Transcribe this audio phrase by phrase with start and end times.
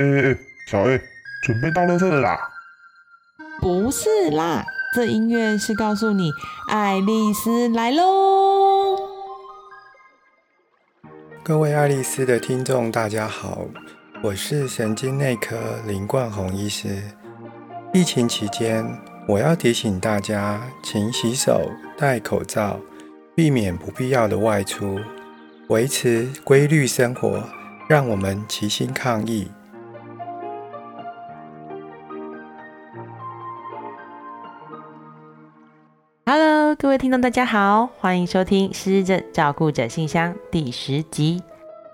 [0.00, 0.98] 哎哎，小 A，
[1.42, 2.40] 准备到垃圾了啦！
[3.60, 6.32] 不是啦，这音乐是告诉你，
[6.68, 8.96] 爱丽丝来喽。
[11.42, 13.66] 各位爱丽丝的听众，大家好，
[14.22, 15.54] 我是神经内科
[15.86, 17.02] 林冠宏医师。
[17.92, 18.98] 疫情期间，
[19.28, 22.80] 我要提醒大家，勤洗手、戴口罩，
[23.34, 24.98] 避免不必要的外出，
[25.68, 27.44] 维持规律生活，
[27.86, 29.50] 让我们齐心抗疫。
[36.26, 41.42] Hello，各位听众，大家好，欢迎收听《失智症照顾者信箱》第十集。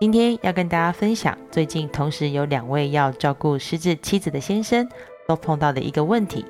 [0.01, 4.87] 今天要跟大家分享，最近同时有两位要照顾失智妻子的先生
[5.27, 6.45] 都碰到的一个问题，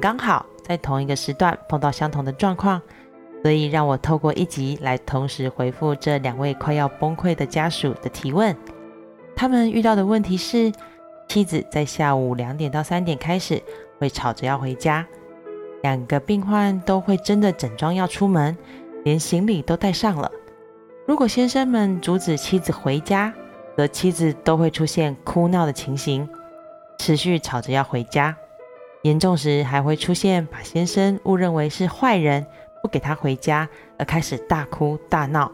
[0.00, 2.80] 刚好在同一个时段碰到相同的状况，
[3.42, 8.56] 所以让我透过一集来同时回复这两位快要崩溃的家属的提问。
[9.36, 10.72] 他们遇到的问题是，
[11.28, 13.62] 妻子在下午两点到三点开始
[14.00, 15.06] 会吵着要回家。
[15.82, 18.56] 两个病患都会真的整装要出门，
[19.04, 20.30] 连行李都带上了。
[21.06, 23.32] 如果先生们阻止妻子回家，
[23.76, 26.28] 则妻子都会出现哭闹的情形，
[26.98, 28.36] 持续吵着要回家。
[29.02, 32.44] 严重时还会出现把先生误认为是坏人，
[32.82, 35.50] 不给他回家，而开始大哭大闹。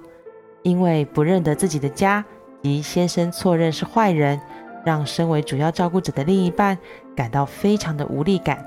[0.63, 2.25] 因为不认得自己的家
[2.63, 4.41] 及先生错认是坏人，
[4.83, 6.79] 让身为主要照顾者的另一半
[7.15, 8.67] 感到非常的无力感。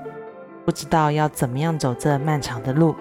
[0.68, 2.94] 不知道要怎么样走这漫长的路。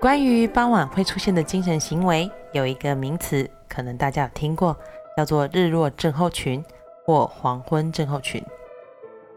[0.00, 4.74] 关于傍晚会出现的精神行为，有一个名词，可能大家有听过，
[5.14, 6.64] 叫做日落症候群
[7.04, 8.42] 或黄昏症候群。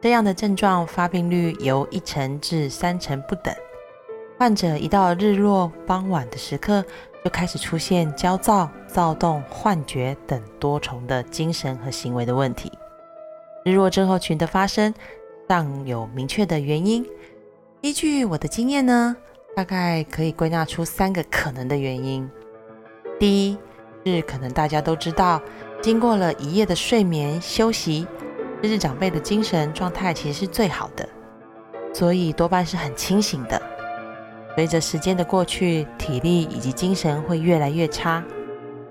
[0.02, 3.54] 这样的症状发病率由一成至三成不等。
[4.40, 6.82] 患者一到日落、傍晚的时刻，
[7.26, 12.72] 就开始出现焦躁、躁动、幻觉等多重的精神和行为的问题。
[13.66, 14.94] 日落症候群的发生。
[15.52, 17.06] 上有明确的原因。
[17.82, 19.14] 依据我的经验呢，
[19.54, 22.26] 大概可以归纳出三个可能的原因。
[23.20, 23.58] 第一
[24.06, 25.42] 是可能大家都知道，
[25.82, 28.08] 经过了一夜的睡眠休息，
[28.62, 31.10] 这是长辈的精神状态其实是最好的，
[31.94, 33.62] 所以多半是很清醒的。
[34.56, 38.24] 随着时间的过去，体力以及精神会越来越差。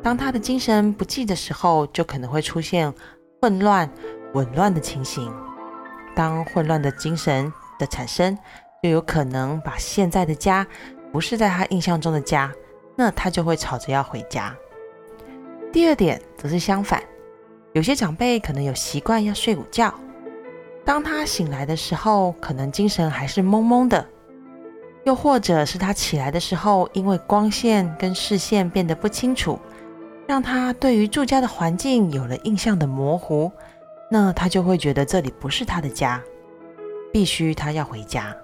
[0.03, 2.93] 当他的精神不济的时候，就可能会出现
[3.41, 3.91] 混乱、
[4.35, 5.33] 紊乱的情形。
[6.21, 8.37] 当混乱的精神的产生，
[8.83, 10.67] 就有可能把现在的家
[11.11, 12.53] 不是在他印象中的家，
[12.95, 14.55] 那他就会吵着要回家。
[15.73, 17.03] 第二点则是相反，
[17.73, 19.95] 有些长辈可能有习惯要睡午觉，
[20.85, 24.07] 当他醒来的时候，可能精神还是懵懵的，
[25.05, 29.59] 又或者是他起来的时候，因为光线跟视线变得不清楚，
[30.27, 33.51] 让他对于住家的环境有了印象的模糊。
[34.13, 36.21] 那他就会觉得这里不是他的家，
[37.13, 38.37] 必须他要回家。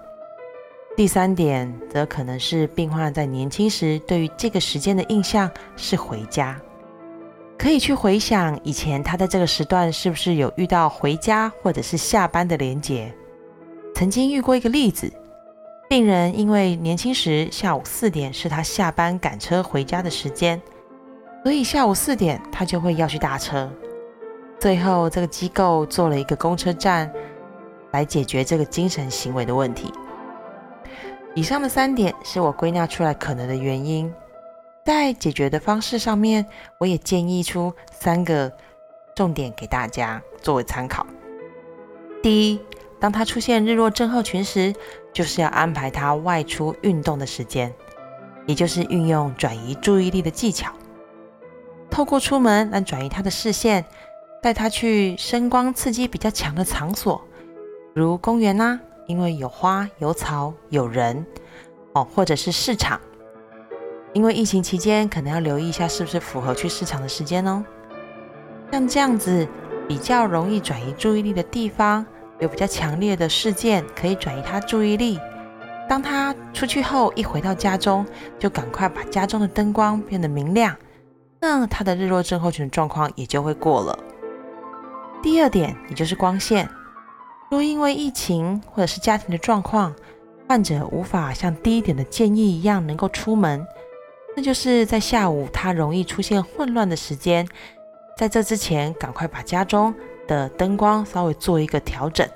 [0.95, 6.59] 第三点则可能是病患在年轻时对于这个时间的印象是回家，
[7.57, 13.13] 可以去回想以前他在这个时段是不是有遇到回家或者是下班的连结。
[13.93, 15.11] 曾经遇过一个例子，
[15.89, 20.61] 病人因为年轻时下午四点是他下班赶车回家的时间，
[21.43, 23.69] 所以下午四点他就会要去搭车。
[24.59, 27.11] 最后，这个机构做了一个公车站
[27.91, 29.93] 来解决这个精神行为的问题。
[31.35, 34.11] 以上的三点是我归纳出来可能的原因，
[34.83, 36.43] 在解决的方式上面，
[36.79, 38.51] 我也建议出三个
[39.15, 41.05] 重点给大家作为参考。
[42.23, 42.59] 第一，
[42.99, 44.73] 当他出现日落症候群时，
[45.13, 47.71] 就是要安排他外出运动的时间，
[48.47, 50.73] 也就是运用转移注意力的技巧，
[51.91, 53.85] 透过出门来转移他的视线。
[54.41, 57.21] 带他去声光刺激比较强的场所，
[57.93, 61.25] 如公园呐，因为有花、有草、有人
[61.93, 63.01] 哦，或者是市场，
[64.13, 67.63] 因为疫情期间可能要留意一下是不是符合去市场的时间哦。
[68.71, 69.47] 像这样子
[69.87, 72.05] 比较容易转移注意力的地方，
[72.39, 75.19] 有比较强烈的事件可以转移他注意力。
[75.89, 78.05] 当他出去后，一回到家中，
[78.37, 80.75] 就赶快把家中的灯光变得明亮，
[81.39, 83.97] 那他的日落症候群状况也就会过了。
[85.21, 86.69] 第二点，也就是光线。
[87.49, 89.93] 若因为疫情或者是家庭的状况，
[90.47, 93.65] 患者无法像第一点的建议一样能够出门，
[94.35, 97.47] 那就是在下午他容易出现混乱的时间。
[98.17, 99.93] 在这之前，赶快把家中
[100.27, 102.27] 的灯光稍微做一个调整，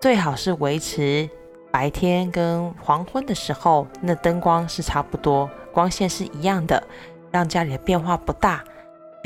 [0.00, 1.28] 最好是维持
[1.70, 6.82] 白天跟黄昏的时候那灯光是差不多，光线是一样的，
[7.30, 8.64] 让家里的变化不大。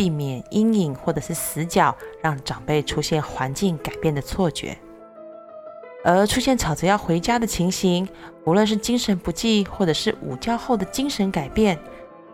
[0.03, 4.77] 避免阴影或者是死角，让长辈出现环境改变的错觉。
[6.03, 8.09] 而出现吵着要回家的情形，
[8.45, 11.79] 无论是精神不济，或者是午觉后的精神改变，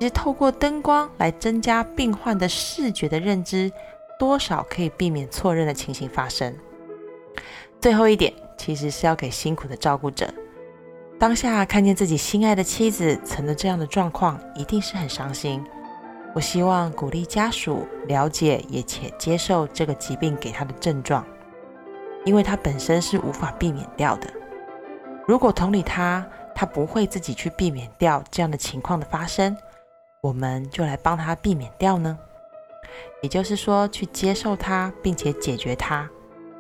[0.00, 3.70] 其实透过灯光来增加病患的视觉的认知，
[4.18, 6.56] 多少可以避免错认的情形发生。
[7.82, 10.32] 最后一点，其实是要给辛苦的照顾者，
[11.18, 15.62] 当下看见自己心爱的妻子成了这样的状况，一定是很伤心。
[16.38, 21.26] 我希望鼓励家属了解，也且接受这个疾病给他的症状。
[22.24, 24.32] 因为他本身是无法避免掉的。
[25.26, 26.24] 如果同理他，
[26.54, 29.56] 他不会自己去避免掉这样的情况的发生，
[30.20, 32.16] 我们就来帮他避免掉呢。
[33.20, 36.08] 也就是说，去接受他，并且解决他。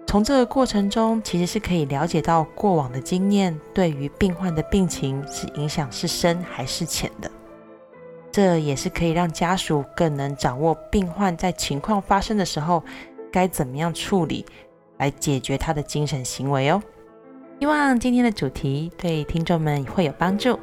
[0.08, 7.30] 从这个过程中，其实是可以了解到过往的经验对于病患的病情是影响是深还是浅的。
[8.38, 12.84] 这也是可以让家属更能掌握病患在情况发生的时候
[13.32, 14.46] 该怎么样处理。
[14.98, 16.80] 来解决他的精神行为哦。
[17.58, 20.56] 希望今天的主题对听众们会有帮助。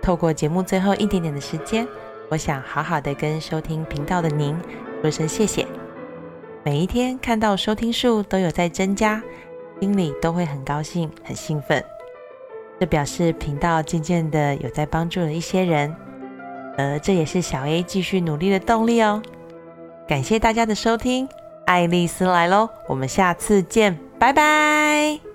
[0.00, 1.84] 透过节目最后一点点的时间，
[2.30, 4.56] 我想好好的跟收听频道的您
[5.00, 5.66] 说声谢谢。
[6.62, 9.20] 每一天看到收听数都有在增加，
[9.80, 11.84] 心里都会很高兴、很兴奋。
[12.78, 15.92] 这表示频道渐渐的有在帮助了一些人，
[16.76, 19.22] 而这也是小 A 继续努力的动力哦。
[20.06, 21.28] 感谢大家的收听。
[21.64, 25.31] 爱丽丝来喽，我们下次见，拜拜。